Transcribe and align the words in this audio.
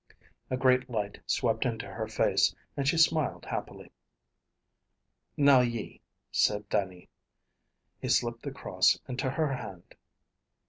A 0.49 0.57
great 0.57 0.89
light 0.89 1.19
swept 1.27 1.63
into 1.63 1.85
her 1.85 2.07
face, 2.07 2.55
and 2.75 2.87
she 2.87 2.97
smiled 2.97 3.45
happily. 3.45 3.91
"Now 5.37 5.59
ye," 5.61 6.01
said 6.31 6.67
Dannie. 6.69 7.07
He 7.99 8.09
slipped 8.09 8.41
the 8.41 8.49
cross 8.49 8.99
into 9.07 9.29
her 9.29 9.53
hand. 9.53 9.93